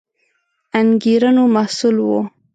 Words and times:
انګېرنو 0.79 1.43
محصول 1.55 1.95
وو 2.05 2.21